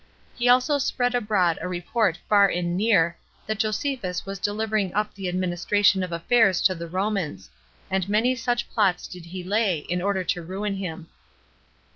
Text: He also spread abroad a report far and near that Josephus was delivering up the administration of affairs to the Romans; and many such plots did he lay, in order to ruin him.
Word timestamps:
He 0.33 0.49
also 0.49 0.79
spread 0.79 1.13
abroad 1.13 1.59
a 1.61 1.67
report 1.67 2.17
far 2.27 2.47
and 2.47 2.75
near 2.75 3.15
that 3.45 3.59
Josephus 3.59 4.25
was 4.25 4.39
delivering 4.39 4.91
up 4.95 5.13
the 5.13 5.27
administration 5.29 6.01
of 6.01 6.11
affairs 6.11 6.59
to 6.61 6.73
the 6.73 6.87
Romans; 6.87 7.51
and 7.87 8.09
many 8.09 8.33
such 8.35 8.67
plots 8.71 9.07
did 9.07 9.25
he 9.27 9.43
lay, 9.43 9.77
in 9.87 10.01
order 10.01 10.23
to 10.23 10.41
ruin 10.41 10.77
him. 10.77 11.07